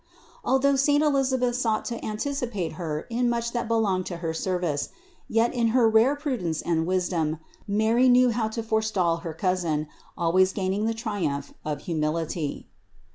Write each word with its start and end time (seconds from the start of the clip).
Although 0.43 0.77
saint 0.77 1.03
Elisabeth 1.03 1.55
sought 1.57 1.85
to 1.85 2.03
anticipate 2.03 2.71
Her 2.71 3.01
in 3.11 3.29
much 3.29 3.51
that 3.51 3.67
belonged 3.67 4.07
to 4.07 4.17
her 4.17 4.33
service, 4.33 4.89
yet, 5.27 5.53
in 5.53 5.67
her 5.77 5.87
rare 5.87 6.15
prudence 6.15 6.59
and 6.63 6.87
wisdom, 6.87 7.37
Mary 7.67 8.09
knew 8.09 8.31
how 8.31 8.47
to 8.47 8.63
forestall 8.63 9.17
her 9.17 9.35
cousin, 9.35 9.87
always 10.17 10.53
gaining 10.53 10.87
the 10.87 10.95
triumph 10.95 11.53
of 11.63 11.81
humility. 11.81 12.67